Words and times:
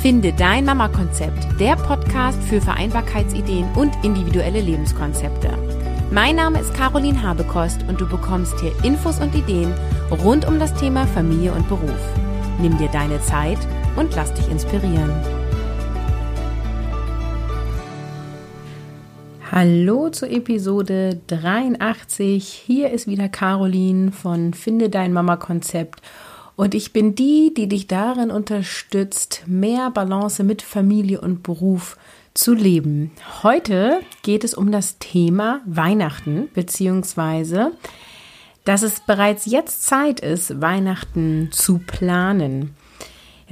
Finde 0.00 0.32
dein 0.32 0.64
Mama-Konzept, 0.64 1.60
der 1.60 1.76
Podcast 1.76 2.42
für 2.44 2.62
Vereinbarkeitsideen 2.62 3.70
und 3.76 3.92
individuelle 4.02 4.62
Lebenskonzepte. 4.62 5.50
Mein 6.10 6.36
Name 6.36 6.58
ist 6.58 6.72
Caroline 6.72 7.22
Habekost 7.22 7.84
und 7.86 8.00
du 8.00 8.08
bekommst 8.08 8.58
hier 8.60 8.72
Infos 8.82 9.20
und 9.20 9.34
Ideen 9.34 9.74
rund 10.24 10.48
um 10.48 10.58
das 10.58 10.72
Thema 10.72 11.06
Familie 11.06 11.52
und 11.52 11.68
Beruf. 11.68 12.00
Nimm 12.62 12.78
dir 12.78 12.88
deine 12.88 13.20
Zeit 13.20 13.58
und 13.96 14.16
lass 14.16 14.32
dich 14.32 14.50
inspirieren. 14.50 15.12
Hallo 19.52 20.08
zur 20.08 20.30
Episode 20.30 21.20
83. 21.26 22.42
Hier 22.48 22.90
ist 22.90 23.06
wieder 23.06 23.28
Caroline 23.28 24.12
von 24.12 24.54
Finde 24.54 24.88
dein 24.88 25.12
Mama-Konzept 25.12 26.00
und 26.56 26.74
ich 26.74 26.92
bin 26.92 27.14
die, 27.14 27.52
die 27.54 27.68
dich 27.68 27.86
darin 27.86 28.30
unterstützt, 28.30 29.44
mehr 29.46 29.90
Balance 29.90 30.44
mit 30.44 30.62
Familie 30.62 31.20
und 31.20 31.42
Beruf 31.42 31.96
zu 32.34 32.54
leben. 32.54 33.10
Heute 33.42 34.00
geht 34.22 34.44
es 34.44 34.54
um 34.54 34.70
das 34.70 34.98
Thema 34.98 35.60
Weihnachten, 35.66 36.48
beziehungsweise, 36.54 37.72
dass 38.64 38.82
es 38.82 39.00
bereits 39.00 39.46
jetzt 39.46 39.84
Zeit 39.84 40.20
ist, 40.20 40.60
Weihnachten 40.60 41.48
zu 41.50 41.78
planen. 41.78 42.74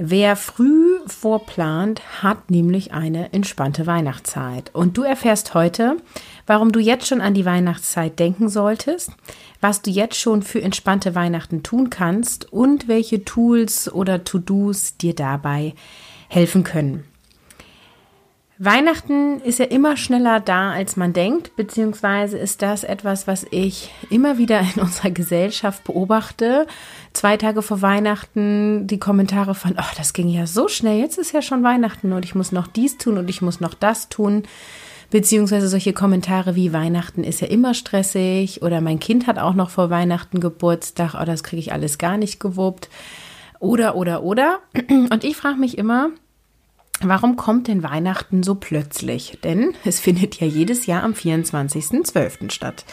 Wer 0.01 0.37
früh 0.37 0.97
vorplant, 1.07 2.01
hat 2.23 2.49
nämlich 2.49 2.93
eine 2.93 3.33
entspannte 3.33 3.85
Weihnachtszeit. 3.85 4.73
Und 4.73 4.97
du 4.97 5.03
erfährst 5.03 5.53
heute, 5.55 5.97
warum 6.47 6.71
du 6.71 6.79
jetzt 6.79 7.07
schon 7.07 7.19
an 7.19 7.33
die 7.33 7.43
Weihnachtszeit 7.43 8.17
denken 8.17 8.47
solltest, 8.47 9.11
was 9.59 9.81
du 9.81 9.91
jetzt 9.91 10.15
schon 10.15 10.41
für 10.41 10.61
entspannte 10.61 11.15
Weihnachten 11.15 11.63
tun 11.63 11.89
kannst 11.89 12.51
und 12.53 12.87
welche 12.87 13.25
Tools 13.25 13.91
oder 13.91 14.23
To-Dos 14.23 14.95
dir 14.95 15.15
dabei 15.15 15.73
helfen 16.29 16.63
können. 16.63 17.03
Weihnachten 18.61 19.39
ist 19.39 19.59
ja 19.59 19.65
immer 19.65 19.95
schneller 19.95 20.41
da, 20.41 20.71
als 20.71 20.97
man 20.97 21.13
denkt, 21.13 21.55
beziehungsweise 21.55 22.37
ist 22.37 22.61
das 22.61 22.83
etwas, 22.83 23.25
was 23.25 23.47
ich 23.51 23.89
immer 24.09 24.37
wieder 24.37 24.59
in 24.75 24.81
unserer 24.81 25.11
Gesellschaft 25.11 25.85
beobachte. 25.85 26.67
Zwei 27.13 27.37
Tage 27.37 27.61
vor 27.61 27.81
Weihnachten 27.81 28.85
die 28.85 28.99
Kommentare 28.99 29.55
von, 29.55 29.75
oh, 29.79 29.95
das 29.95 30.11
ging 30.11 30.27
ja 30.27 30.45
so 30.45 30.67
schnell, 30.67 30.99
jetzt 30.99 31.17
ist 31.17 31.31
ja 31.31 31.41
schon 31.41 31.63
Weihnachten 31.63 32.11
und 32.11 32.25
ich 32.25 32.35
muss 32.35 32.51
noch 32.51 32.67
dies 32.67 32.97
tun 32.97 33.17
und 33.17 33.29
ich 33.29 33.41
muss 33.41 33.61
noch 33.61 33.73
das 33.73 34.09
tun. 34.09 34.43
Beziehungsweise 35.09 35.69
solche 35.69 35.93
Kommentare 35.93 36.55
wie 36.55 36.73
Weihnachten 36.73 37.23
ist 37.23 37.39
ja 37.39 37.47
immer 37.47 37.73
stressig 37.73 38.61
oder 38.61 38.81
mein 38.81 38.99
Kind 38.99 39.25
hat 39.25 39.39
auch 39.39 39.53
noch 39.53 39.69
vor 39.69 39.89
Weihnachten 39.89 40.41
Geburtstag, 40.41 41.15
oh, 41.17 41.23
das 41.23 41.43
kriege 41.45 41.61
ich 41.61 41.71
alles 41.71 41.97
gar 41.97 42.17
nicht 42.17 42.41
gewuppt. 42.41 42.89
Oder, 43.61 43.95
oder, 43.95 44.21
oder. 44.21 44.59
Und 44.89 45.23
ich 45.23 45.37
frage 45.37 45.57
mich 45.57 45.77
immer, 45.77 46.09
Warum 47.01 47.37
kommt 47.37 47.67
denn 47.67 47.81
Weihnachten 47.81 48.43
so 48.43 48.55
plötzlich? 48.55 49.39
Denn 49.43 49.73
es 49.85 49.99
findet 49.99 50.39
ja 50.39 50.47
jedes 50.47 50.85
Jahr 50.85 51.03
am 51.03 51.13
24.12. 51.13 52.51
statt. 52.51 52.83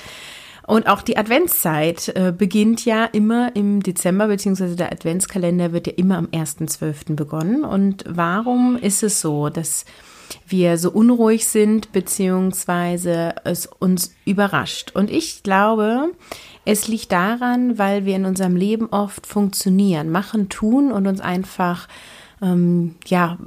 Und 0.67 0.89
auch 0.89 1.03
die 1.03 1.17
Adventszeit 1.17 2.09
äh, 2.09 2.33
beginnt 2.37 2.84
ja 2.84 3.05
immer 3.05 3.55
im 3.55 3.83
Dezember, 3.83 4.27
beziehungsweise 4.27 4.75
der 4.75 4.93
Adventskalender 4.93 5.73
wird 5.73 5.87
ja 5.87 5.93
immer 5.97 6.19
am 6.19 6.27
1.12. 6.27 7.15
begonnen. 7.15 7.65
Und 7.65 8.05
warum 8.09 8.77
ist 8.77 9.05
es 9.05 9.21
so, 9.21 9.49
dass 9.49 9.84
wir 10.47 10.77
so 10.77 10.91
unruhig 10.91 11.47
sind, 11.47 11.93
beziehungsweise 11.93 13.37
es 13.45 13.67
uns 13.67 14.15
überrascht? 14.25 14.91
Und 14.95 15.09
ich 15.09 15.45
glaube, 15.45 16.11
es 16.65 16.89
liegt 16.89 17.12
daran, 17.12 17.79
weil 17.79 18.05
wir 18.05 18.17
in 18.17 18.25
unserem 18.25 18.57
Leben 18.57 18.89
oft 18.91 19.25
funktionieren, 19.25 20.11
machen, 20.11 20.49
tun 20.49 20.91
und 20.91 21.07
uns 21.07 21.21
einfach 21.21 21.87
ähm, 22.43 22.97
ja, 23.07 23.39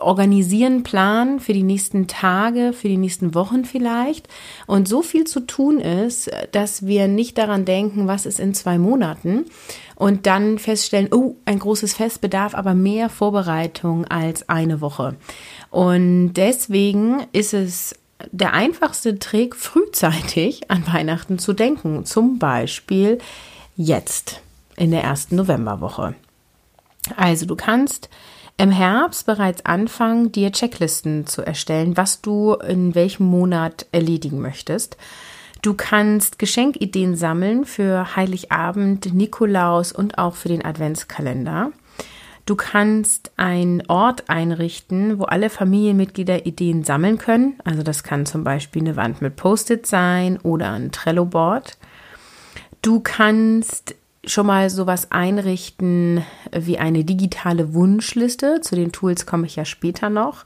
organisieren, 0.00 0.82
planen 0.82 1.40
für 1.40 1.52
die 1.52 1.62
nächsten 1.62 2.06
Tage, 2.06 2.72
für 2.72 2.88
die 2.88 2.96
nächsten 2.96 3.34
Wochen 3.34 3.64
vielleicht. 3.64 4.28
Und 4.66 4.86
so 4.88 5.02
viel 5.02 5.24
zu 5.24 5.40
tun 5.40 5.80
ist, 5.80 6.30
dass 6.52 6.86
wir 6.86 7.08
nicht 7.08 7.38
daran 7.38 7.64
denken, 7.64 8.06
was 8.06 8.26
ist 8.26 8.40
in 8.40 8.54
zwei 8.54 8.78
Monaten. 8.78 9.46
Und 9.96 10.26
dann 10.26 10.58
feststellen, 10.58 11.08
oh, 11.12 11.36
ein 11.44 11.58
großes 11.58 11.94
Fest 11.94 12.20
bedarf 12.20 12.54
aber 12.54 12.74
mehr 12.74 13.08
Vorbereitung 13.08 14.04
als 14.06 14.48
eine 14.48 14.80
Woche. 14.80 15.16
Und 15.70 16.34
deswegen 16.34 17.22
ist 17.32 17.54
es 17.54 17.94
der 18.30 18.52
einfachste 18.52 19.18
Trick, 19.18 19.56
frühzeitig 19.56 20.70
an 20.70 20.86
Weihnachten 20.86 21.38
zu 21.38 21.52
denken. 21.52 22.04
Zum 22.04 22.38
Beispiel 22.38 23.18
jetzt 23.76 24.40
in 24.76 24.90
der 24.90 25.02
ersten 25.02 25.36
Novemberwoche. 25.36 26.14
Also 27.16 27.46
du 27.46 27.56
kannst 27.56 28.08
im 28.56 28.70
Herbst 28.70 29.26
bereits 29.26 29.66
anfangen, 29.66 30.30
dir 30.30 30.52
Checklisten 30.52 31.26
zu 31.26 31.42
erstellen, 31.42 31.96
was 31.96 32.20
du 32.20 32.54
in 32.54 32.94
welchem 32.94 33.26
Monat 33.26 33.86
erledigen 33.92 34.40
möchtest. 34.40 34.96
Du 35.60 35.74
kannst 35.74 36.38
Geschenkideen 36.38 37.16
sammeln 37.16 37.64
für 37.64 38.16
Heiligabend, 38.16 39.12
Nikolaus 39.14 39.92
und 39.92 40.18
auch 40.18 40.34
für 40.34 40.48
den 40.48 40.64
Adventskalender. 40.64 41.72
Du 42.46 42.56
kannst 42.56 43.32
einen 43.38 43.82
Ort 43.88 44.28
einrichten, 44.28 45.18
wo 45.18 45.24
alle 45.24 45.48
Familienmitglieder 45.48 46.44
Ideen 46.44 46.84
sammeln 46.84 47.16
können. 47.16 47.58
Also 47.64 47.82
das 47.82 48.02
kann 48.02 48.26
zum 48.26 48.44
Beispiel 48.44 48.82
eine 48.82 48.96
Wand 48.96 49.22
mit 49.22 49.36
Post-it 49.36 49.86
sein 49.86 50.38
oder 50.42 50.72
ein 50.72 50.92
Trello-Board. 50.92 51.78
Du 52.82 53.00
kannst 53.00 53.94
schon 54.26 54.46
mal 54.46 54.70
sowas 54.70 55.10
einrichten 55.12 56.24
wie 56.52 56.78
eine 56.78 57.04
digitale 57.04 57.74
Wunschliste. 57.74 58.60
Zu 58.60 58.76
den 58.76 58.92
Tools 58.92 59.26
komme 59.26 59.46
ich 59.46 59.56
ja 59.56 59.64
später 59.64 60.10
noch. 60.10 60.44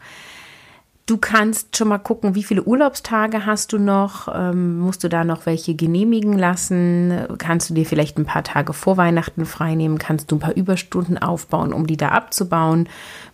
Du 1.09 1.17
kannst 1.17 1.75
schon 1.75 1.89
mal 1.89 1.97
gucken, 1.97 2.35
wie 2.35 2.43
viele 2.43 2.65
Urlaubstage 2.65 3.47
hast 3.47 3.73
du 3.73 3.79
noch? 3.79 4.29
Ähm, 4.31 4.79
musst 4.79 5.03
du 5.03 5.09
da 5.09 5.25
noch 5.25 5.47
welche 5.47 5.75
genehmigen 5.75 6.35
lassen? 6.35 7.27
Kannst 7.39 7.71
du 7.71 7.75
dir 7.75 7.87
vielleicht 7.87 8.19
ein 8.19 8.27
paar 8.27 8.45
Tage 8.45 8.75
vor 8.75 8.99
Weihnachten 8.99 9.47
freinehmen? 9.47 9.97
Kannst 9.97 10.31
du 10.31 10.37
ein 10.37 10.41
paar 10.41 10.55
Überstunden 10.55 11.17
aufbauen, 11.17 11.73
um 11.73 11.87
die 11.87 11.97
da 11.97 12.09
abzubauen? 12.11 12.91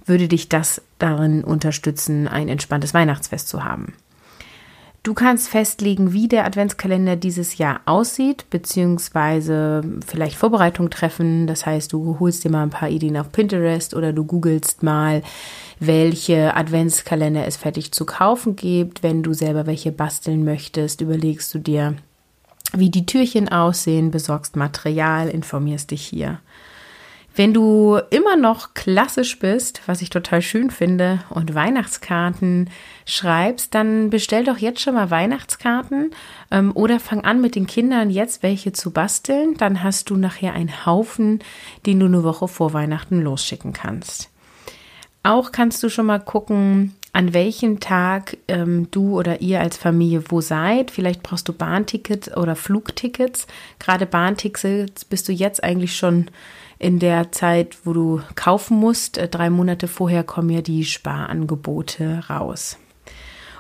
Würde 0.07 0.29
dich 0.29 0.49
das 0.49 0.83
darin 1.01 1.43
unterstützen, 1.43 2.29
ein 2.29 2.47
entspanntes 2.47 2.95
Weihnachtsfest 2.95 3.49
zu 3.49 3.65
haben? 3.65 3.95
Du 5.05 5.13
kannst 5.13 5.51
festlegen, 5.51 6.15
wie 6.15 6.29
der 6.29 6.47
Adventskalender 6.47 7.17
dieses 7.17 7.59
Jahr 7.59 7.83
aussieht, 7.85 8.47
beziehungsweise 8.49 9.83
vielleicht 10.05 10.35
Vorbereitung 10.35 10.89
treffen. 10.89 11.47
Das 11.47 11.67
heißt, 11.67 11.93
du 11.93 12.19
holst 12.19 12.43
dir 12.43 12.51
mal 12.51 12.63
ein 12.63 12.71
paar 12.71 12.89
Ideen 12.89 13.19
auf 13.19 13.31
Pinterest 13.31 13.93
oder 13.93 14.15
du 14.15 14.25
googelst 14.25 14.83
mal, 14.83 15.23
welche 15.79 16.57
Adventskalender 16.57 17.47
es 17.47 17.59
fertig 17.59 17.93
zu 17.93 18.07
kaufen 18.07 18.57
gibt. 18.57 19.03
Wenn 19.03 19.23
du 19.23 19.35
selber 19.35 19.67
welche 19.67 19.93
basteln 19.93 20.43
möchtest, 20.43 21.03
überlegst 21.03 21.53
du 21.53 21.59
dir, 21.59 21.97
wie 22.73 22.89
die 22.89 23.05
Türchen 23.05 23.51
aussehen, 23.51 24.11
besorgst 24.11 24.57
Material, 24.57 25.29
informierst 25.29 25.91
dich 25.91 26.01
hier. 26.01 26.41
Wenn 27.37 27.53
du 27.53 27.99
immer 28.11 28.37
noch 28.37 28.75
klassisch 28.75 29.41
bist, 29.41 29.83
was 29.87 30.03
ich 30.03 30.11
total 30.11 30.41
schön 30.41 30.71
finde, 30.71 31.21
und 31.31 31.55
Weihnachtskarten 31.55 32.71
schreibst, 33.07 33.75
dann 33.75 34.11
bestell 34.11 34.45
doch 34.45 34.59
jetzt 34.59 34.81
schon 34.81 34.95
mal 34.95 35.11
Weihnachtskarten 35.11 36.13
ähm, 36.53 36.71
oder 36.77 37.01
fang 37.01 37.25
an 37.25 37.41
mit 37.41 37.57
den 37.57 37.67
Kindern 37.67 38.11
jetzt 38.11 38.45
welche 38.45 38.73
zu 38.73 38.93
basteln. 38.93 39.57
Dann 39.57 39.83
hast 39.83 40.11
du 40.11 40.17
nachher 40.17 40.53
einen 40.53 40.87
Haufen, 40.87 41.41
den 41.87 41.99
du 41.99 42.07
eine 42.07 42.23
Woche 42.23 42.47
vor 42.47 42.73
Weihnachten 42.73 43.21
losschicken 43.21 43.73
kannst. 43.73 44.31
Auch 45.25 45.51
kannst 45.51 45.83
du 45.83 45.89
schon 45.89 46.07
mal 46.07 46.21
gucken, 46.21 46.95
an 47.15 47.33
welchem 47.33 47.79
Tag 47.79 48.37
ähm, 48.49 48.89
du 48.91 49.17
oder 49.17 49.41
ihr 49.41 49.61
als 49.61 49.77
Familie 49.77 50.25
wo 50.29 50.41
seid. 50.41 50.91
Vielleicht 50.91 51.23
brauchst 51.23 51.49
du 51.49 51.53
Bahntickets 51.53 52.37
oder 52.37 52.57
Flugtickets. 52.57 53.47
Gerade 53.79 54.05
Bahntickets 54.05 55.05
bist 55.05 55.29
du 55.29 55.33
jetzt 55.33 55.63
eigentlich 55.63 55.97
schon 55.97 56.27
in 56.81 56.99
der 56.99 57.31
Zeit, 57.31 57.79
wo 57.85 57.93
du 57.93 58.21
kaufen 58.35 58.79
musst. 58.79 59.17
Äh, 59.17 59.29
drei 59.29 59.49
Monate 59.49 59.87
vorher 59.87 60.25
kommen 60.25 60.51
ja 60.51 60.61
die 60.61 60.85
Sparangebote 60.85 62.25
raus. 62.29 62.79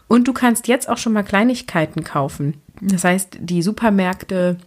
Und 0.09 0.27
du 0.27 0.33
kannst 0.33 0.67
jetzt 0.67 0.89
auch 0.89 0.99
schon 0.99 1.12
mal 1.12 1.23
Kleinigkeiten 1.23 2.03
kaufen. 2.03 2.61
Das 2.81 3.05
heißt, 3.05 3.39
die 3.41 3.62
Supermärkte 3.62 4.59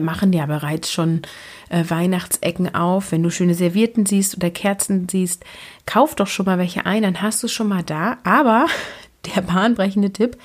machen 0.00 0.32
ja 0.32 0.46
bereits 0.46 0.90
schon 0.90 1.22
äh, 1.68 1.84
Weihnachtsecken 1.88 2.74
auf. 2.74 3.12
Wenn 3.12 3.22
du 3.22 3.30
schöne 3.30 3.54
Servierten 3.54 4.06
siehst 4.06 4.36
oder 4.36 4.50
Kerzen 4.50 5.08
siehst, 5.08 5.44
kauf 5.86 6.14
doch 6.14 6.26
schon 6.26 6.46
mal 6.46 6.58
welche 6.58 6.86
ein, 6.86 7.02
dann 7.02 7.22
hast 7.22 7.42
du 7.42 7.46
es 7.46 7.52
schon 7.52 7.68
mal 7.68 7.82
da. 7.82 8.18
Aber 8.24 8.66
der 9.34 9.42
bahnbrechende 9.42 10.12
Tipp, 10.12 10.36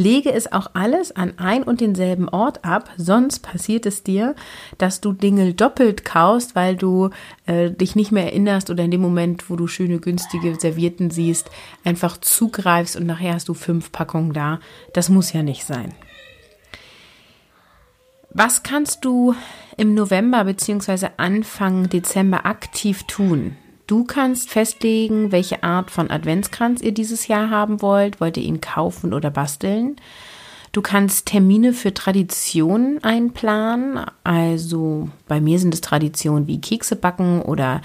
Lege 0.00 0.32
es 0.32 0.50
auch 0.50 0.70
alles 0.72 1.12
an 1.12 1.34
ein 1.36 1.62
und 1.62 1.82
denselben 1.82 2.30
Ort 2.30 2.64
ab, 2.64 2.88
sonst 2.96 3.40
passiert 3.40 3.84
es 3.84 4.02
dir, 4.02 4.34
dass 4.78 5.02
du 5.02 5.12
Dinge 5.12 5.52
doppelt 5.52 6.06
kaufst, 6.06 6.54
weil 6.54 6.74
du 6.74 7.10
äh, 7.44 7.70
dich 7.70 7.96
nicht 7.96 8.10
mehr 8.10 8.24
erinnerst 8.24 8.70
oder 8.70 8.82
in 8.82 8.90
dem 8.90 9.02
Moment, 9.02 9.50
wo 9.50 9.56
du 9.56 9.66
schöne 9.66 9.98
günstige 9.98 10.58
Servierten 10.58 11.10
siehst, 11.10 11.50
einfach 11.84 12.16
zugreifst 12.16 12.96
und 12.96 13.04
nachher 13.04 13.34
hast 13.34 13.50
du 13.50 13.54
fünf 13.54 13.92
Packungen 13.92 14.32
da. 14.32 14.60
Das 14.94 15.10
muss 15.10 15.34
ja 15.34 15.42
nicht 15.42 15.64
sein. 15.64 15.92
Was 18.32 18.62
kannst 18.62 19.04
du 19.04 19.34
im 19.76 19.94
November 19.94 20.44
bzw. 20.44 21.08
Anfang 21.16 21.88
Dezember 21.88 22.46
aktiv 22.46 23.02
tun? 23.08 23.56
Du 23.88 24.04
kannst 24.04 24.50
festlegen, 24.50 25.32
welche 25.32 25.64
Art 25.64 25.90
von 25.90 26.12
Adventskranz 26.12 26.80
ihr 26.80 26.92
dieses 26.92 27.26
Jahr 27.26 27.50
haben 27.50 27.82
wollt. 27.82 28.20
Wollt 28.20 28.36
ihr 28.36 28.44
ihn 28.44 28.60
kaufen 28.60 29.12
oder 29.14 29.32
basteln? 29.32 29.96
Du 30.70 30.80
kannst 30.80 31.26
Termine 31.26 31.72
für 31.72 31.92
Traditionen 31.92 33.02
einplanen. 33.02 33.98
Also 34.22 35.08
bei 35.26 35.40
mir 35.40 35.58
sind 35.58 35.74
es 35.74 35.80
Traditionen 35.80 36.46
wie 36.46 36.60
Kekse 36.60 36.94
backen 36.94 37.42
oder 37.42 37.80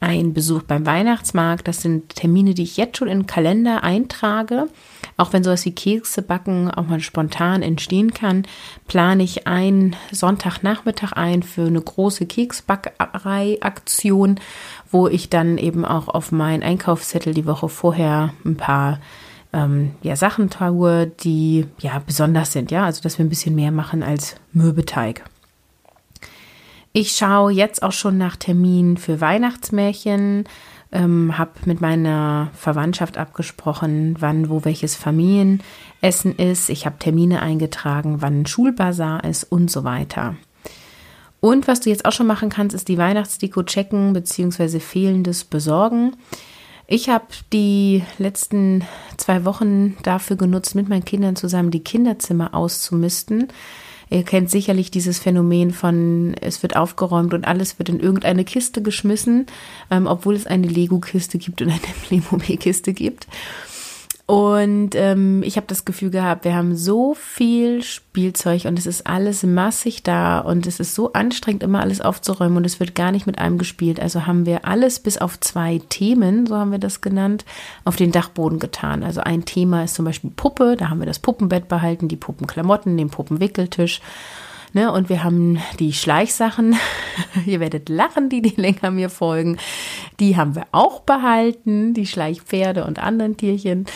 ein 0.00 0.32
Besuch 0.32 0.62
beim 0.62 0.86
Weihnachtsmarkt. 0.86 1.66
Das 1.66 1.82
sind 1.82 2.14
Termine, 2.14 2.54
die 2.54 2.62
ich 2.62 2.76
jetzt 2.76 2.98
schon 2.98 3.08
in 3.08 3.18
den 3.20 3.26
Kalender 3.26 3.82
eintrage. 3.82 4.68
Auch 5.16 5.32
wenn 5.32 5.42
sowas 5.42 5.64
wie 5.64 5.72
Kekse 5.72 6.22
backen 6.22 6.70
auch 6.70 6.86
mal 6.86 7.00
spontan 7.00 7.62
entstehen 7.62 8.14
kann, 8.14 8.46
plane 8.86 9.24
ich 9.24 9.48
einen 9.48 9.96
Sonntagnachmittag 10.12 11.10
ein 11.12 11.42
für 11.42 11.66
eine 11.66 11.80
große 11.80 12.26
Keksbackerei-Aktion, 12.26 14.38
wo 14.90 15.08
ich 15.08 15.30
dann 15.30 15.58
eben 15.58 15.84
auch 15.84 16.06
auf 16.08 16.30
meinen 16.30 16.62
Einkaufszettel 16.62 17.34
die 17.34 17.46
Woche 17.46 17.68
vorher 17.68 18.32
ein 18.44 18.56
paar 18.56 19.00
ähm, 19.52 19.96
ja, 20.02 20.14
Sachen 20.14 20.50
tue, 20.50 21.06
die 21.06 21.66
ja 21.80 22.00
besonders 22.04 22.52
sind, 22.52 22.70
ja, 22.70 22.84
also 22.84 23.02
dass 23.02 23.18
wir 23.18 23.24
ein 23.24 23.30
bisschen 23.30 23.54
mehr 23.54 23.72
machen 23.72 24.02
als 24.02 24.36
Mürbeteig. 24.52 25.24
Ich 27.00 27.12
schaue 27.12 27.52
jetzt 27.52 27.84
auch 27.84 27.92
schon 27.92 28.18
nach 28.18 28.34
Terminen 28.34 28.96
für 28.96 29.20
Weihnachtsmärchen, 29.20 30.48
ähm, 30.90 31.38
habe 31.38 31.52
mit 31.64 31.80
meiner 31.80 32.50
Verwandtschaft 32.54 33.18
abgesprochen, 33.18 34.16
wann 34.18 34.50
wo 34.50 34.64
welches 34.64 34.96
Familienessen 34.96 36.34
ist. 36.36 36.68
Ich 36.68 36.86
habe 36.86 36.98
Termine 36.98 37.40
eingetragen, 37.40 38.20
wann 38.20 38.40
ein 38.40 38.46
Schulbazar 38.46 39.22
ist 39.22 39.44
und 39.44 39.70
so 39.70 39.84
weiter. 39.84 40.34
Und 41.38 41.68
was 41.68 41.78
du 41.78 41.90
jetzt 41.90 42.04
auch 42.04 42.10
schon 42.10 42.26
machen 42.26 42.48
kannst, 42.48 42.74
ist 42.74 42.88
die 42.88 42.98
Weihnachtsdeko 42.98 43.62
checken 43.62 44.12
bzw. 44.12 44.80
fehlendes 44.80 45.44
besorgen. 45.44 46.16
Ich 46.88 47.08
habe 47.08 47.26
die 47.52 48.02
letzten 48.18 48.82
zwei 49.18 49.44
Wochen 49.44 49.96
dafür 50.02 50.34
genutzt, 50.34 50.74
mit 50.74 50.88
meinen 50.88 51.04
Kindern 51.04 51.36
zusammen 51.36 51.70
die 51.70 51.84
Kinderzimmer 51.84 52.54
auszumisten. 52.54 53.52
Ihr 54.10 54.22
kennt 54.22 54.50
sicherlich 54.50 54.90
dieses 54.90 55.18
Phänomen 55.18 55.72
von, 55.72 56.34
es 56.40 56.62
wird 56.62 56.76
aufgeräumt 56.76 57.34
und 57.34 57.46
alles 57.46 57.78
wird 57.78 57.88
in 57.88 58.00
irgendeine 58.00 58.44
Kiste 58.44 58.82
geschmissen, 58.82 59.46
ähm, 59.90 60.06
obwohl 60.06 60.34
es 60.34 60.46
eine 60.46 60.66
Lego-Kiste 60.66 61.38
gibt 61.38 61.62
und 61.62 61.70
eine 61.70 61.80
Playmobil-Kiste 62.06 62.92
gibt. 62.92 63.26
Und 64.28 64.90
ähm, 64.94 65.42
ich 65.42 65.56
habe 65.56 65.66
das 65.68 65.86
Gefühl 65.86 66.10
gehabt, 66.10 66.44
wir 66.44 66.54
haben 66.54 66.76
so 66.76 67.14
viel 67.14 67.82
Spielzeug 67.82 68.66
und 68.66 68.78
es 68.78 68.84
ist 68.84 69.06
alles 69.06 69.42
massig 69.42 70.02
da 70.02 70.40
und 70.40 70.66
es 70.66 70.80
ist 70.80 70.94
so 70.94 71.14
anstrengend, 71.14 71.62
immer 71.62 71.80
alles 71.80 72.02
aufzuräumen 72.02 72.58
und 72.58 72.66
es 72.66 72.78
wird 72.78 72.94
gar 72.94 73.10
nicht 73.10 73.26
mit 73.26 73.38
einem 73.38 73.56
gespielt. 73.56 73.98
Also 73.98 74.26
haben 74.26 74.44
wir 74.44 74.66
alles 74.66 75.00
bis 75.00 75.16
auf 75.16 75.40
zwei 75.40 75.80
Themen, 75.88 76.46
so 76.46 76.56
haben 76.56 76.72
wir 76.72 76.78
das 76.78 77.00
genannt, 77.00 77.46
auf 77.86 77.96
den 77.96 78.12
Dachboden 78.12 78.58
getan. 78.58 79.02
Also 79.02 79.22
ein 79.22 79.46
Thema 79.46 79.84
ist 79.84 79.94
zum 79.94 80.04
Beispiel 80.04 80.30
Puppe, 80.36 80.76
da 80.78 80.90
haben 80.90 81.00
wir 81.00 81.06
das 81.06 81.20
Puppenbett 81.20 81.66
behalten, 81.66 82.08
die 82.08 82.16
Puppenklamotten, 82.16 82.98
den 82.98 83.08
Puppenwickeltisch. 83.08 84.02
Ne? 84.72 84.92
Und 84.92 85.08
wir 85.08 85.24
haben 85.24 85.58
die 85.78 85.92
Schleichsachen, 85.92 86.76
ihr 87.46 87.60
werdet 87.60 87.88
lachen, 87.88 88.28
die, 88.28 88.42
die 88.42 88.60
länger 88.60 88.90
mir 88.90 89.10
folgen, 89.10 89.58
die 90.20 90.36
haben 90.36 90.54
wir 90.54 90.66
auch 90.72 91.00
behalten, 91.00 91.94
die 91.94 92.06
Schleichpferde 92.06 92.84
und 92.84 92.98
anderen 92.98 93.36
Tierchen. 93.36 93.86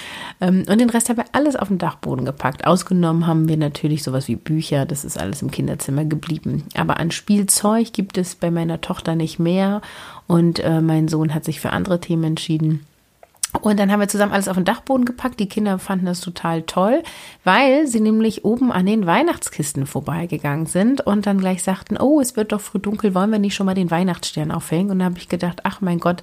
Ähm, 0.40 0.64
und 0.68 0.80
den 0.80 0.90
Rest 0.90 1.08
haben 1.08 1.18
wir 1.18 1.26
alles 1.32 1.56
auf 1.56 1.68
den 1.68 1.78
Dachboden 1.78 2.24
gepackt. 2.24 2.66
Ausgenommen 2.66 3.26
haben 3.26 3.48
wir 3.48 3.56
natürlich 3.56 4.02
sowas 4.02 4.28
wie 4.28 4.36
Bücher, 4.36 4.86
das 4.86 5.04
ist 5.04 5.18
alles 5.18 5.42
im 5.42 5.50
Kinderzimmer 5.50 6.04
geblieben. 6.04 6.64
Aber 6.74 6.98
an 6.98 7.10
Spielzeug 7.10 7.92
gibt 7.92 8.18
es 8.18 8.34
bei 8.34 8.50
meiner 8.50 8.80
Tochter 8.80 9.14
nicht 9.14 9.38
mehr 9.38 9.82
und 10.26 10.60
äh, 10.60 10.80
mein 10.80 11.08
Sohn 11.08 11.34
hat 11.34 11.44
sich 11.44 11.60
für 11.60 11.70
andere 11.70 12.00
Themen 12.00 12.24
entschieden. 12.24 12.86
Und 13.60 13.78
dann 13.78 13.92
haben 13.92 14.00
wir 14.00 14.08
zusammen 14.08 14.32
alles 14.32 14.48
auf 14.48 14.56
den 14.56 14.64
Dachboden 14.64 15.04
gepackt. 15.04 15.38
Die 15.38 15.48
Kinder 15.48 15.78
fanden 15.78 16.06
das 16.06 16.20
total 16.20 16.62
toll, 16.62 17.02
weil 17.44 17.86
sie 17.86 18.00
nämlich 18.00 18.44
oben 18.44 18.72
an 18.72 18.86
den 18.86 19.06
Weihnachtskisten 19.06 19.86
vorbeigegangen 19.86 20.66
sind 20.66 21.02
und 21.02 21.26
dann 21.26 21.38
gleich 21.38 21.62
sagten, 21.62 21.98
oh, 21.98 22.20
es 22.20 22.34
wird 22.34 22.52
doch 22.52 22.62
früh 22.62 22.78
dunkel, 22.78 23.14
wollen 23.14 23.30
wir 23.30 23.38
nicht 23.38 23.54
schon 23.54 23.66
mal 23.66 23.74
den 23.74 23.90
Weihnachtsstern 23.90 24.50
aufhängen? 24.50 24.90
Und 24.90 24.98
da 25.00 25.04
habe 25.04 25.18
ich 25.18 25.28
gedacht, 25.28 25.60
ach 25.64 25.80
mein 25.82 26.00
Gott, 26.00 26.22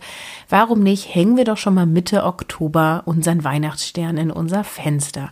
warum 0.49 0.81
nicht? 0.81 1.13
Hängen 1.13 1.37
wir 1.37 1.45
doch 1.45 1.57
schon 1.57 1.75
mal 1.75 1.85
Mitte 1.85 2.23
Oktober 2.23 3.03
unseren 3.05 3.43
Weihnachtsstern 3.43 4.17
in 4.17 4.31
unser 4.31 4.63
Fenster. 4.63 5.29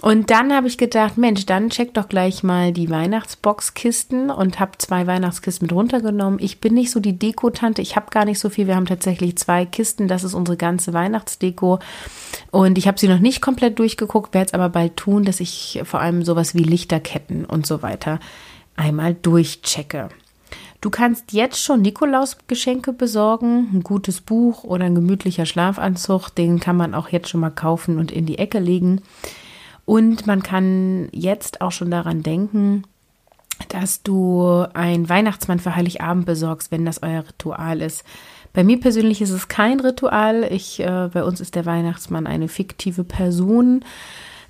Und 0.00 0.30
dann 0.30 0.52
habe 0.52 0.66
ich 0.66 0.78
gedacht, 0.78 1.18
Mensch, 1.18 1.44
dann 1.44 1.68
check 1.68 1.92
doch 1.92 2.08
gleich 2.08 2.42
mal 2.42 2.72
die 2.72 2.88
Weihnachtsboxkisten 2.88 4.30
und 4.30 4.58
habe 4.58 4.78
zwei 4.78 5.06
Weihnachtskisten 5.06 5.66
mit 5.66 5.74
runtergenommen. 5.74 6.40
Ich 6.40 6.60
bin 6.60 6.72
nicht 6.72 6.90
so 6.90 7.00
die 7.00 7.18
Dekotante, 7.18 7.82
ich 7.82 7.96
habe 7.96 8.10
gar 8.10 8.24
nicht 8.24 8.38
so 8.38 8.48
viel. 8.48 8.66
Wir 8.66 8.76
haben 8.76 8.86
tatsächlich 8.86 9.36
zwei 9.36 9.66
Kisten, 9.66 10.08
das 10.08 10.24
ist 10.24 10.32
unsere 10.32 10.56
ganze 10.56 10.94
Weihnachtsdeko. 10.94 11.80
Und 12.50 12.78
ich 12.78 12.88
habe 12.88 12.98
sie 12.98 13.08
noch 13.08 13.18
nicht 13.18 13.42
komplett 13.42 13.78
durchgeguckt, 13.78 14.32
werde 14.32 14.46
es 14.46 14.54
aber 14.54 14.70
bald 14.70 14.96
tun, 14.96 15.24
dass 15.24 15.38
ich 15.38 15.82
vor 15.84 16.00
allem 16.00 16.24
sowas 16.24 16.54
wie 16.54 16.62
Lichterketten 16.62 17.44
und 17.44 17.66
so 17.66 17.82
weiter 17.82 18.20
einmal 18.76 19.12
durchchecke. 19.14 20.08
Du 20.80 20.88
kannst 20.88 21.34
jetzt 21.34 21.62
schon 21.62 21.82
Nikolausgeschenke 21.82 22.94
besorgen, 22.94 23.68
ein 23.74 23.82
gutes 23.82 24.22
Buch 24.22 24.64
oder 24.64 24.86
ein 24.86 24.94
gemütlicher 24.94 25.44
Schlafanzug, 25.44 26.30
den 26.30 26.58
kann 26.58 26.78
man 26.78 26.94
auch 26.94 27.10
jetzt 27.10 27.28
schon 27.28 27.40
mal 27.40 27.50
kaufen 27.50 27.98
und 27.98 28.10
in 28.10 28.24
die 28.24 28.38
Ecke 28.38 28.60
legen. 28.60 29.02
Und 29.90 30.24
man 30.28 30.44
kann 30.44 31.08
jetzt 31.10 31.62
auch 31.62 31.72
schon 31.72 31.90
daran 31.90 32.22
denken, 32.22 32.84
dass 33.70 34.04
du 34.04 34.64
ein 34.72 35.08
Weihnachtsmann 35.08 35.58
für 35.58 35.74
Heiligabend 35.74 36.26
besorgst, 36.26 36.70
wenn 36.70 36.84
das 36.84 37.02
euer 37.02 37.24
Ritual 37.26 37.82
ist. 37.82 38.04
Bei 38.52 38.62
mir 38.62 38.78
persönlich 38.78 39.20
ist 39.20 39.32
es 39.32 39.48
kein 39.48 39.80
Ritual. 39.80 40.44
Ich, 40.48 40.78
äh, 40.78 41.10
bei 41.12 41.24
uns 41.24 41.40
ist 41.40 41.56
der 41.56 41.66
Weihnachtsmann 41.66 42.28
eine 42.28 42.46
fiktive 42.46 43.02
Person. 43.02 43.84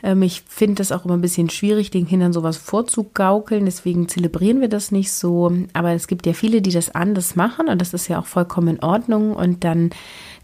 Ähm, 0.03 0.21
ich 0.21 0.43
finde 0.47 0.75
das 0.75 0.93
auch 0.93 1.07
immer 1.07 1.15
ein 1.15 1.23
bisschen 1.23 1.49
schwierig, 1.49 1.91
den 1.91 2.07
Kindern 2.07 2.35
sowas 2.35 2.59
vorzugaukeln. 2.59 3.65
Deswegen 3.65 4.09
zelebrieren 4.09 4.61
wir 4.61 4.69
das 4.69 4.93
nicht 4.93 5.11
so. 5.11 5.51
Aber 5.73 5.93
es 5.93 6.07
gibt 6.07 6.27
ja 6.27 6.35
viele, 6.35 6.61
die 6.61 6.73
das 6.73 6.95
anders 6.95 7.35
machen 7.35 7.71
und 7.71 7.81
das 7.81 7.95
ist 7.95 8.09
ja 8.09 8.21
auch 8.21 8.27
vollkommen 8.27 8.77
in 8.77 8.83
Ordnung. 8.83 9.33
Und 9.33 9.65
dann 9.65 9.89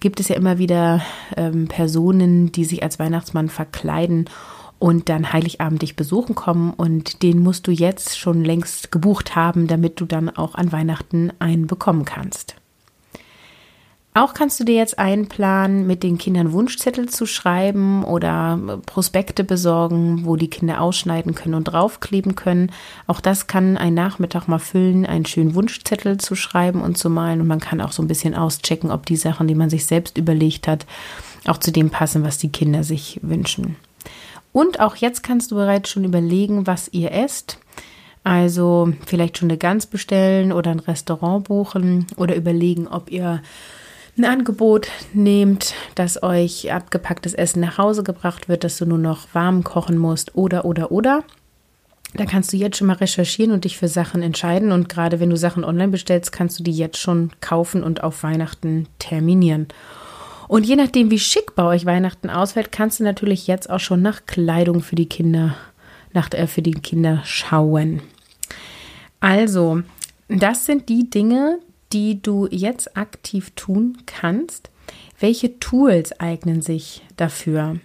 gibt 0.00 0.20
es 0.20 0.28
ja 0.28 0.36
immer 0.36 0.56
wieder 0.56 1.02
ähm, 1.36 1.68
Personen, 1.68 2.50
die 2.50 2.64
sich 2.64 2.82
als 2.82 2.98
Weihnachtsmann 2.98 3.50
verkleiden 3.50 4.30
und 4.78 5.08
dann 5.08 5.32
Heiligabend 5.32 5.82
dich 5.82 5.96
besuchen 5.96 6.34
kommen 6.34 6.72
und 6.72 7.22
den 7.22 7.42
musst 7.42 7.66
du 7.66 7.70
jetzt 7.70 8.18
schon 8.18 8.44
längst 8.44 8.92
gebucht 8.92 9.34
haben, 9.36 9.66
damit 9.66 10.00
du 10.00 10.04
dann 10.04 10.30
auch 10.30 10.54
an 10.54 10.72
Weihnachten 10.72 11.32
einen 11.38 11.66
bekommen 11.66 12.04
kannst. 12.04 12.56
Auch 14.16 14.32
kannst 14.32 14.58
du 14.58 14.64
dir 14.64 14.76
jetzt 14.76 14.98
einplanen, 14.98 15.86
mit 15.86 16.02
den 16.02 16.16
Kindern 16.16 16.52
Wunschzettel 16.52 17.06
zu 17.06 17.26
schreiben 17.26 18.02
oder 18.02 18.58
Prospekte 18.86 19.44
besorgen, 19.44 20.24
wo 20.24 20.36
die 20.36 20.48
Kinder 20.48 20.80
ausschneiden 20.80 21.34
können 21.34 21.52
und 21.52 21.64
draufkleben 21.64 22.34
können. 22.34 22.72
Auch 23.06 23.20
das 23.20 23.46
kann 23.46 23.76
ein 23.76 23.92
Nachmittag 23.92 24.48
mal 24.48 24.58
füllen, 24.58 25.04
einen 25.04 25.26
schönen 25.26 25.54
Wunschzettel 25.54 26.16
zu 26.16 26.34
schreiben 26.34 26.80
und 26.80 26.96
zu 26.96 27.10
malen. 27.10 27.42
Und 27.42 27.46
man 27.46 27.60
kann 27.60 27.82
auch 27.82 27.92
so 27.92 28.02
ein 28.02 28.08
bisschen 28.08 28.34
auschecken, 28.34 28.90
ob 28.90 29.04
die 29.04 29.16
Sachen, 29.16 29.48
die 29.48 29.54
man 29.54 29.68
sich 29.68 29.84
selbst 29.84 30.16
überlegt 30.16 30.66
hat, 30.66 30.86
auch 31.46 31.58
zu 31.58 31.70
dem 31.70 31.90
passen, 31.90 32.24
was 32.24 32.38
die 32.38 32.50
Kinder 32.50 32.84
sich 32.84 33.20
wünschen. 33.22 33.76
Und 34.56 34.80
auch 34.80 34.96
jetzt 34.96 35.22
kannst 35.22 35.50
du 35.50 35.56
bereits 35.56 35.90
schon 35.90 36.04
überlegen, 36.04 36.66
was 36.66 36.88
ihr 36.90 37.12
esst. 37.12 37.58
Also 38.24 38.90
vielleicht 39.04 39.36
schon 39.36 39.50
eine 39.50 39.58
Gans 39.58 39.84
bestellen 39.84 40.50
oder 40.50 40.70
ein 40.70 40.80
Restaurant 40.80 41.46
buchen 41.46 42.06
oder 42.16 42.34
überlegen, 42.34 42.88
ob 42.88 43.10
ihr 43.10 43.42
ein 44.16 44.24
Angebot 44.24 44.88
nehmt, 45.12 45.74
dass 45.94 46.22
euch 46.22 46.72
abgepacktes 46.72 47.34
Essen 47.34 47.60
nach 47.60 47.76
Hause 47.76 48.02
gebracht 48.02 48.48
wird, 48.48 48.64
dass 48.64 48.78
du 48.78 48.86
nur 48.86 48.96
noch 48.96 49.26
warm 49.34 49.62
kochen 49.62 49.98
musst 49.98 50.34
oder 50.36 50.64
oder 50.64 50.90
oder. 50.90 51.22
Da 52.14 52.24
kannst 52.24 52.50
du 52.50 52.56
jetzt 52.56 52.78
schon 52.78 52.86
mal 52.86 52.96
recherchieren 52.96 53.52
und 53.52 53.64
dich 53.64 53.76
für 53.76 53.88
Sachen 53.88 54.22
entscheiden. 54.22 54.72
Und 54.72 54.88
gerade 54.88 55.20
wenn 55.20 55.28
du 55.28 55.36
Sachen 55.36 55.64
online 55.64 55.92
bestellst, 55.92 56.32
kannst 56.32 56.58
du 56.58 56.62
die 56.62 56.72
jetzt 56.72 56.96
schon 56.96 57.30
kaufen 57.42 57.82
und 57.82 58.02
auf 58.02 58.22
Weihnachten 58.22 58.88
terminieren. 58.98 59.68
Und 60.48 60.64
je 60.64 60.76
nachdem, 60.76 61.10
wie 61.10 61.18
schick 61.18 61.54
bei 61.54 61.64
euch 61.64 61.86
Weihnachten 61.86 62.30
ausfällt, 62.30 62.72
kannst 62.72 63.00
du 63.00 63.04
natürlich 63.04 63.46
jetzt 63.46 63.68
auch 63.68 63.80
schon 63.80 64.02
nach 64.02 64.26
Kleidung 64.26 64.80
für 64.80 64.96
die 64.96 65.08
Kinder, 65.08 65.56
nach, 66.12 66.30
äh, 66.32 66.46
für 66.46 66.62
die 66.62 66.72
Kinder 66.72 67.22
schauen. 67.24 68.00
Also, 69.20 69.82
das 70.28 70.66
sind 70.66 70.88
die 70.88 71.10
Dinge, 71.10 71.58
die 71.92 72.20
du 72.20 72.46
jetzt 72.50 72.96
aktiv 72.96 73.52
tun 73.56 73.98
kannst. 74.06 74.70
Welche 75.18 75.58
Tools 75.58 76.18
eignen 76.20 76.62
sich 76.62 77.02
dafür? 77.16 77.80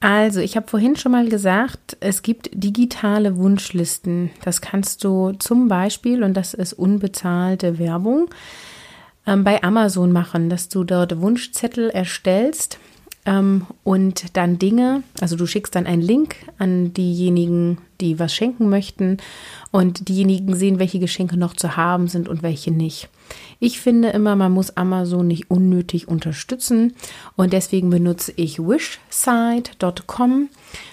Also, 0.00 0.40
ich 0.40 0.56
habe 0.56 0.68
vorhin 0.68 0.96
schon 0.96 1.12
mal 1.12 1.28
gesagt, 1.28 1.96
es 2.00 2.22
gibt 2.22 2.50
digitale 2.52 3.36
Wunschlisten. 3.36 4.30
Das 4.44 4.60
kannst 4.60 5.02
du 5.04 5.32
zum 5.38 5.68
Beispiel, 5.68 6.22
und 6.22 6.34
das 6.34 6.52
ist 6.52 6.74
unbezahlte 6.74 7.78
Werbung, 7.78 8.28
ähm, 9.26 9.44
bei 9.44 9.62
Amazon 9.62 10.12
machen, 10.12 10.50
dass 10.50 10.68
du 10.68 10.84
dort 10.84 11.20
Wunschzettel 11.20 11.90
erstellst 11.90 12.78
ähm, 13.26 13.66
und 13.82 14.36
dann 14.36 14.58
Dinge, 14.58 15.02
also 15.20 15.36
du 15.36 15.46
schickst 15.46 15.74
dann 15.74 15.86
einen 15.86 16.02
Link 16.02 16.36
an 16.58 16.92
diejenigen, 16.92 17.78
die 18.00 18.18
was 18.18 18.34
schenken 18.34 18.68
möchten 18.68 19.18
und 19.70 20.08
diejenigen 20.08 20.54
sehen, 20.54 20.78
welche 20.78 20.98
Geschenke 20.98 21.36
noch 21.36 21.54
zu 21.54 21.76
haben 21.76 22.08
sind 22.08 22.28
und 22.28 22.42
welche 22.42 22.70
nicht. 22.70 23.08
Ich 23.60 23.80
finde 23.80 24.08
immer, 24.10 24.36
man 24.36 24.52
muss 24.52 24.76
Amazon 24.76 25.26
nicht 25.26 25.50
unnötig 25.50 26.08
unterstützen 26.08 26.94
und 27.36 27.52
deswegen 27.52 27.90
benutze 27.90 28.32
ich 28.36 28.58
wishsite.com 28.58 30.48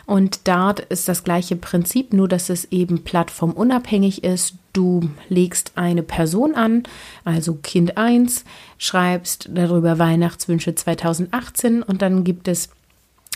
und 0.05 0.47
dort 0.47 0.79
ist 0.81 1.07
das 1.07 1.23
gleiche 1.23 1.55
Prinzip, 1.55 2.13
nur 2.13 2.27
dass 2.27 2.49
es 2.49 2.65
eben 2.71 3.03
plattformunabhängig 3.03 4.23
ist. 4.23 4.55
Du 4.73 5.09
legst 5.27 5.73
eine 5.75 6.01
Person 6.01 6.55
an, 6.55 6.83
also 7.25 7.55
Kind 7.55 7.97
1, 7.97 8.45
schreibst 8.77 9.49
darüber 9.53 9.99
Weihnachtswünsche 9.99 10.73
2018 10.73 11.83
und 11.83 12.01
dann 12.01 12.23
gibt 12.23 12.47
es 12.47 12.69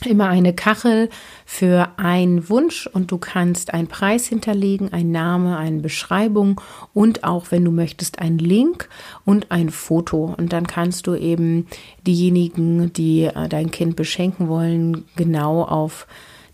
immer 0.04 0.28
eine 0.28 0.54
Kachel 0.54 1.10
für 1.46 1.90
einen 1.98 2.50
Wunsch 2.50 2.88
und 2.88 3.12
du 3.12 3.18
kannst 3.18 3.74
einen 3.74 3.88
Preis 3.88 4.28
hinterlegen, 4.28 4.92
ein 4.92 5.12
Name, 5.12 5.58
eine 5.58 5.80
Beschreibung 5.80 6.60
und 6.94 7.24
auch, 7.24 7.52
wenn 7.52 7.64
du 7.64 7.72
möchtest, 7.72 8.20
einen 8.20 8.38
Link 8.38 8.90
und 9.24 9.52
ein 9.52 9.70
Foto. 9.70 10.36
Und 10.38 10.52
dann 10.54 10.68
kannst 10.68 11.08
du 11.08 11.16
eben 11.16 11.68
diejenigen, 12.06 12.92
die 12.94 13.24
äh, 13.24 13.48
dein 13.48 13.72
Kind 13.72 13.96
beschenken 13.96 14.48
wollen, 14.50 15.06
genau 15.16 15.64
auf 15.64 16.08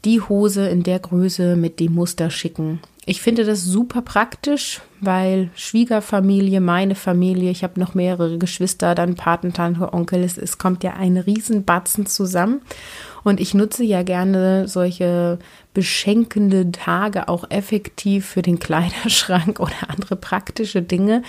die 0.06 0.22
Hose 0.22 0.68
in 0.68 0.84
der 0.84 1.00
Größe 1.00 1.56
mit 1.56 1.80
dem 1.80 1.94
Muster 1.94 2.30
schicken. 2.30 2.80
Ich 3.06 3.22
finde 3.22 3.46
das 3.46 3.64
super 3.64 4.04
praktisch, 4.04 4.82
weil 5.00 5.50
Schwiegerfamilie, 5.56 6.62
meine 6.62 6.94
Familie, 6.94 7.50
ich 7.50 7.64
habe 7.64 7.80
noch 7.80 7.96
mehrere 7.96 8.38
Geschwister, 8.38 8.94
dann 8.94 9.16
Patentante, 9.16 9.92
Onkel, 9.92 10.24
es, 10.24 10.38
es 10.38 10.60
kommt 10.60 10.84
ja 10.84 10.94
ein 10.94 11.18
Riesenbatzen 11.18 12.06
zusammen. 12.06 12.62
Und 13.24 13.40
ich 13.40 13.54
nutze 13.54 13.84
ja 13.84 14.04
gerne 14.04 14.68
solche 14.68 15.40
beschenkende 15.74 16.72
Tage 16.72 17.28
auch 17.28 17.46
effektiv 17.50 18.26
für 18.26 18.42
den 18.42 18.60
Kleiderschrank 18.60 19.60
oder 19.60 19.90
andere 19.90 20.16
praktische 20.16 20.82
Dinge, 20.82 21.24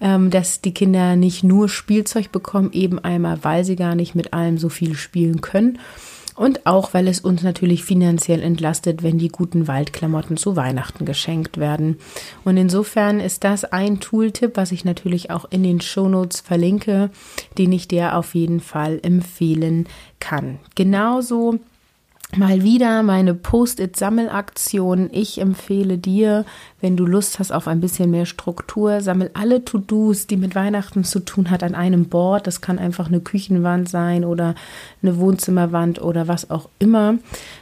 ähm, 0.00 0.30
dass 0.30 0.60
die 0.60 0.74
Kinder 0.74 1.16
nicht 1.16 1.44
nur 1.44 1.68
Spielzeug 1.68 2.32
bekommen, 2.32 2.70
eben 2.72 2.98
einmal, 2.98 3.38
weil 3.42 3.64
sie 3.64 3.76
gar 3.76 3.94
nicht 3.94 4.14
mit 4.14 4.32
allem 4.32 4.58
so 4.58 4.68
viel 4.68 4.94
spielen 4.94 5.40
können 5.40 5.78
und 6.34 6.66
auch, 6.66 6.94
weil 6.94 7.08
es 7.08 7.20
uns 7.20 7.42
natürlich 7.42 7.84
finanziell 7.84 8.42
entlastet, 8.42 9.02
wenn 9.02 9.18
die 9.18 9.28
guten 9.28 9.68
Waldklamotten 9.68 10.36
zu 10.36 10.56
Weihnachten 10.56 11.04
geschenkt 11.04 11.58
werden. 11.58 11.98
Und 12.44 12.56
insofern 12.56 13.20
ist 13.20 13.44
das 13.44 13.64
ein 13.64 14.00
Tooltip, 14.00 14.56
was 14.56 14.72
ich 14.72 14.84
natürlich 14.84 15.30
auch 15.30 15.46
in 15.50 15.62
den 15.62 15.80
Shownotes 15.80 16.40
verlinke, 16.40 17.10
den 17.58 17.72
ich 17.72 17.88
dir 17.88 18.16
auf 18.16 18.34
jeden 18.34 18.60
Fall 18.60 18.98
empfehlen 19.02 19.86
kann. 20.20 20.58
Genauso 20.74 21.58
mal 22.36 22.62
wieder 22.62 23.02
meine 23.02 23.34
Post-it-Sammelaktion. 23.34 25.10
Ich 25.12 25.40
empfehle 25.40 25.98
dir, 25.98 26.44
wenn 26.80 26.96
du 26.96 27.06
Lust 27.06 27.38
hast 27.38 27.52
auf 27.52 27.68
ein 27.68 27.80
bisschen 27.80 28.10
mehr 28.10 28.26
Struktur, 28.26 29.00
sammel 29.00 29.30
alle 29.34 29.64
To-Dos, 29.64 30.26
die 30.26 30.36
mit 30.36 30.54
Weihnachten 30.54 31.04
zu 31.04 31.20
tun 31.20 31.50
hat, 31.50 31.62
an 31.62 31.74
einem 31.74 32.06
Board. 32.06 32.46
Das 32.46 32.60
kann 32.60 32.78
einfach 32.78 33.06
eine 33.06 33.20
Küchenwand 33.20 33.88
sein 33.88 34.24
oder 34.24 34.54
eine 35.02 35.18
Wohnzimmerwand 35.18 36.02
oder 36.02 36.26
was 36.26 36.50
auch 36.50 36.68
immer. 36.78 37.18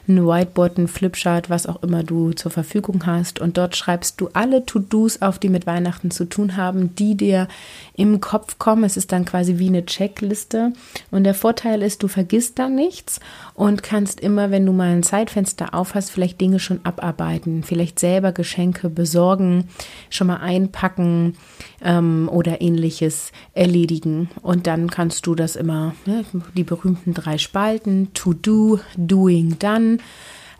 Ein 0.08 0.26
Whiteboard, 0.26 0.78
ein 0.78 0.88
Flipchart, 0.88 1.50
was 1.50 1.66
auch 1.66 1.82
immer 1.82 2.02
du 2.02 2.32
zur 2.32 2.50
Verfügung 2.50 3.04
hast. 3.04 3.40
Und 3.40 3.58
dort 3.58 3.76
schreibst 3.76 4.20
du 4.20 4.30
alle 4.32 4.64
To-Dos 4.64 5.20
auf, 5.20 5.38
die 5.38 5.50
mit 5.50 5.66
Weihnachten 5.66 6.10
zu 6.10 6.24
tun 6.24 6.56
haben, 6.56 6.94
die 6.94 7.16
dir 7.16 7.48
im 7.94 8.20
Kopf 8.20 8.58
kommen. 8.58 8.84
Es 8.84 8.96
ist 8.96 9.12
dann 9.12 9.26
quasi 9.26 9.58
wie 9.58 9.68
eine 9.68 9.84
Checkliste. 9.84 10.72
Und 11.10 11.24
der 11.24 11.34
Vorteil 11.34 11.82
ist, 11.82 12.02
du 12.02 12.08
vergisst 12.08 12.58
da 12.58 12.68
nichts 12.68 13.20
und 13.54 13.82
kannst 13.82 14.20
immer, 14.20 14.50
wenn 14.50 14.59
du 14.66 14.72
mal 14.72 14.90
ein 14.90 15.02
Zeitfenster 15.02 15.74
auf 15.74 15.94
hast, 15.94 16.10
vielleicht 16.10 16.40
Dinge 16.40 16.58
schon 16.58 16.84
abarbeiten, 16.84 17.62
vielleicht 17.62 17.98
selber 17.98 18.32
Geschenke 18.32 18.90
besorgen 18.90 19.68
schon 20.08 20.26
mal 20.26 20.38
einpacken 20.38 21.36
ähm, 21.82 22.28
oder 22.32 22.60
ähnliches 22.60 23.32
erledigen. 23.54 24.30
Und 24.42 24.66
dann 24.66 24.90
kannst 24.90 25.26
du 25.26 25.34
das 25.34 25.56
immer, 25.56 25.94
ne, 26.06 26.24
die 26.56 26.64
berühmten 26.64 27.14
drei 27.14 27.38
Spalten, 27.38 28.12
to 28.14 28.32
do, 28.32 28.80
doing, 28.96 29.58
done, 29.58 29.98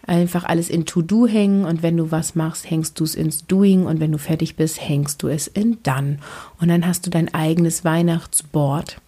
einfach 0.07 0.45
alles 0.45 0.71
in 0.71 0.87
to 0.87 1.03
do 1.03 1.27
hängen 1.27 1.65
und 1.65 1.83
wenn 1.83 1.97
du 1.97 2.11
was 2.11 2.35
machst, 2.35 2.69
hängst 2.69 2.99
du 2.99 3.05
es 3.05 3.15
ins 3.15 3.47
doing 3.47 3.87
und 3.87 4.01
wenn 4.01 4.13
du 4.13 4.19
fertig 4.19 4.57
bist, 4.57 4.81
hängst 4.81 5.23
du 5.23 5.29
es 5.29 5.47
in 5.47 5.83
done. 5.83 6.19
Und 6.61 6.69
dann 6.69 6.87
hast 6.87 7.07
du 7.07 7.11
dein 7.11 7.33
eigenes 7.33 7.85
Weihnachtsboard. 7.85 9.01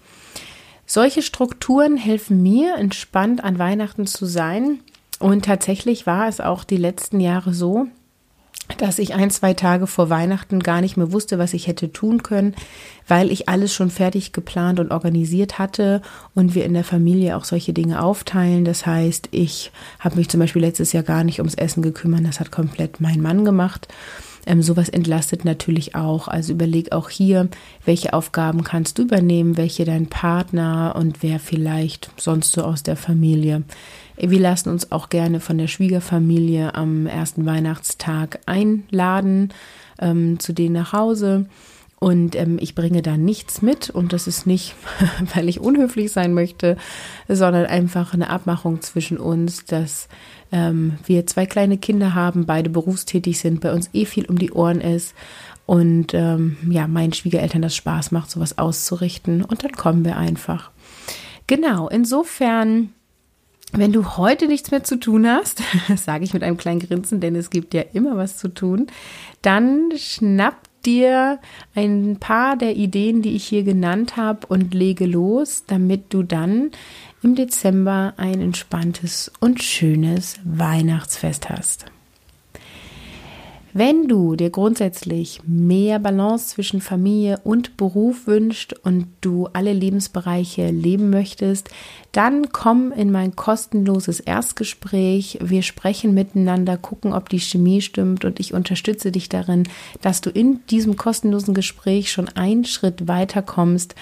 Solche 0.95 1.23
Strukturen 1.23 1.97
helfen 1.97 2.43
mir, 2.43 2.75
entspannt 2.75 3.43
an 3.43 3.59
Weihnachten 3.59 4.07
zu 4.07 4.27
sein. 4.27 4.81
Und 5.19 5.47
tatsächlich 5.47 6.07
war 6.07 6.29
es 6.29 6.39
auch 6.39 6.65
die 6.65 6.77
letzten 6.77 7.19
Jahre 7.19 7.55
so, 7.55 7.87
dass 8.77 8.99
ich 8.99 9.15
ein, 9.15 9.31
zwei 9.31 9.55
Tage 9.55 9.87
vor 9.87 10.11
Weihnachten 10.11 10.61
gar 10.61 10.83
nicht 10.83 10.99
mehr 10.99 11.11
wusste, 11.11 11.39
was 11.39 11.55
ich 11.55 11.67
hätte 11.67 11.93
tun 11.93 12.23
können, 12.23 12.55
weil 13.09 13.31
ich 13.31 13.49
alles 13.49 13.73
schon 13.73 13.89
fertig 13.89 14.35
geplant 14.35 14.81
und 14.81 14.91
organisiert 14.91 15.59
hatte 15.59 16.03
und 16.35 16.55
wir 16.55 16.67
in 16.67 16.75
der 16.75 16.85
Familie 16.85 17.39
auch 17.39 17.45
solche 17.45 17.73
Dinge 17.73 18.03
aufteilen. 18.03 18.67
Das 18.67 18.85
heißt, 18.85 19.31
ich 19.31 19.73
habe 19.99 20.17
mich 20.17 20.29
zum 20.29 20.41
Beispiel 20.41 20.61
letztes 20.61 20.93
Jahr 20.93 21.05
gar 21.05 21.25
nicht 21.25 21.39
ums 21.39 21.55
Essen 21.55 21.81
gekümmert, 21.81 22.27
das 22.27 22.39
hat 22.39 22.53
komplett 22.53 23.01
mein 23.01 23.23
Mann 23.23 23.47
gemacht. 23.47 23.89
Ähm, 24.47 24.63
sowas 24.63 24.89
entlastet 24.89 25.45
natürlich 25.45 25.95
auch. 25.95 26.29
Also 26.29 26.53
überleg 26.53 26.93
auch 26.93 27.09
hier, 27.09 27.49
welche 27.85 28.13
Aufgaben 28.13 28.65
kannst 28.65 28.99
du 28.99 29.03
übernehmen, 29.03 29.57
welche 29.57 29.85
dein 29.85 30.09
Partner 30.09 30.95
und 30.97 31.23
wer 31.23 31.39
vielleicht 31.39 32.11
sonst 32.17 32.53
so 32.53 32.63
aus 32.63 32.83
der 32.83 32.97
Familie 32.97 33.63
wir 34.17 34.41
lassen 34.41 34.69
uns 34.69 34.93
auch 34.93 35.09
gerne 35.09 35.41
von 35.41 35.59
der 35.59 35.67
Schwiegerfamilie 35.67 36.75
am 36.75 37.07
ersten 37.07 37.47
Weihnachtstag 37.47 38.41
einladen 38.47 39.53
ähm, 39.99 40.39
zu 40.39 40.53
denen 40.53 40.75
nach 40.75 40.93
Hause. 40.93 41.47
Und 42.03 42.35
ähm, 42.35 42.59
ich 42.61 42.75
bringe 42.75 43.01
da 43.01 43.17
nichts 43.17 43.63
mit 43.63 43.89
und 43.89 44.13
das 44.13 44.27
ist 44.27 44.45
nicht, 44.45 44.75
weil 45.37 45.49
ich 45.49 45.61
unhöflich 45.61 46.11
sein 46.11 46.35
möchte, 46.35 46.77
sondern 47.29 47.65
einfach 47.67 48.13
eine 48.13 48.29
Abmachung 48.29 48.83
zwischen 48.83 49.19
uns, 49.19 49.67
dass 49.67 50.09
ähm, 50.51 50.99
wir 51.07 51.29
zwei 51.29 51.47
kleine 51.47 51.79
Kinder 51.79 52.17
haben, 52.17 52.45
beide 52.45 52.71
berufstätig 52.71 53.39
sind, 53.39 53.61
bei 53.61 53.73
uns 53.73 53.89
eh 53.93 54.05
viel 54.05 54.27
um 54.27 54.37
die 54.37 54.51
Ohren 54.51 54.81
ist 54.81 55.15
und 55.65 56.13
ähm, 56.13 56.57
ja, 56.69 56.89
meinen 56.89 57.13
Schwiegereltern 57.13 57.63
das 57.63 57.77
Spaß 57.77 58.11
macht, 58.11 58.33
sowas 58.33 58.59
auszurichten 58.59 59.45
und 59.45 59.63
dann 59.63 59.71
kommen 59.71 60.05
wir 60.05 60.17
einfach. 60.17 60.73
Genau, 61.47 61.89
insofern 61.89 62.89
wenn 63.75 63.93
du 63.93 64.17
heute 64.17 64.49
nichts 64.49 64.73
mehr 64.73 64.83
zu 64.83 64.99
tun 64.99 65.25
hast, 65.25 65.63
sage 65.97 66.25
ich 66.25 66.35
mit 66.35 66.43
einem 66.43 66.57
kleinen 66.57 66.81
Grinsen, 66.81 67.21
denn 67.21 67.37
es 67.37 67.49
gibt 67.49 67.75
ja 67.75 67.83
immer 67.93 68.17
was 68.17 68.39
zu 68.39 68.49
tun, 68.49 68.89
dann 69.41 69.93
schnapp 69.97 70.57
dir 70.87 71.39
ein 71.75 72.17
paar 72.19 72.57
der 72.57 72.77
Ideen, 72.77 73.23
die 73.23 73.35
ich 73.35 73.45
hier 73.45 73.63
genannt 73.63 74.17
habe 74.17 74.47
und 74.47 74.75
lege 74.75 75.07
los, 75.07 75.65
damit 75.67 76.13
du 76.13 76.23
dann 76.23 76.71
im 77.23 77.35
Dezember 77.35 78.15
ein 78.17 78.41
entspanntes 78.41 79.31
und 79.41 79.63
schönes 79.63 80.41
Weihnachtsfest 80.45 81.49
hast. 81.51 81.87
Wenn 83.75 84.07
du 84.07 84.37
dir 84.37 84.51
grundsätzlich 84.51 85.41
mehr 85.47 85.99
Balance 85.99 86.49
zwischen 86.49 86.83
Familie 86.83 87.41
und 87.43 87.79
Beruf 87.79 88.27
wünschst 88.27 88.75
und 88.85 89.07
du 89.23 89.47
alle 89.55 89.73
Lebensbereiche 89.73 90.71
leben 90.71 91.09
möchtest, 91.09 91.71
dann 92.13 92.53
komm 92.53 92.93
in 92.93 93.11
mein 93.11 93.35
kostenloses 93.35 94.21
Erstgespräch. 94.21 95.39
Wir 95.41 95.63
sprechen 95.63 96.13
miteinander, 96.13 96.77
gucken, 96.77 97.15
ob 97.15 97.31
die 97.31 97.41
Chemie 97.41 97.81
stimmt 97.81 98.27
und 98.27 98.41
ich 98.41 98.53
unterstütze 98.53 99.11
dich 99.11 99.31
darin, 99.31 99.67
dass 100.03 100.21
du 100.21 100.29
in 100.29 100.61
diesem 100.67 100.99
kostenlosen 100.99 101.55
Gespräch 101.55 102.13
schon 102.13 102.29
einen 102.29 102.67
Schritt 102.67 103.09
weiter 103.09 103.41
kommst, 103.41 103.95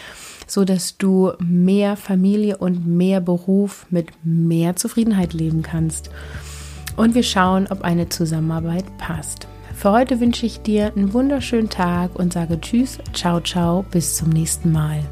so 0.48 0.64
dass 0.64 0.98
du 0.98 1.30
mehr 1.38 1.96
Familie 1.96 2.56
und 2.56 2.88
mehr 2.88 3.20
Beruf 3.20 3.86
mit 3.88 4.08
mehr 4.24 4.74
Zufriedenheit 4.74 5.32
leben 5.32 5.62
kannst. 5.62 6.10
Und 6.96 7.14
wir 7.14 7.22
schauen, 7.22 7.68
ob 7.70 7.82
eine 7.82 8.08
Zusammenarbeit 8.08 8.98
passt. 8.98 9.46
Für 9.80 9.92
heute 9.92 10.20
wünsche 10.20 10.44
ich 10.44 10.60
dir 10.60 10.92
einen 10.94 11.14
wunderschönen 11.14 11.70
Tag 11.70 12.18
und 12.18 12.34
sage 12.34 12.60
Tschüss, 12.60 12.98
ciao, 13.14 13.40
ciao, 13.40 13.82
bis 13.90 14.14
zum 14.14 14.28
nächsten 14.28 14.72
Mal. 14.72 15.02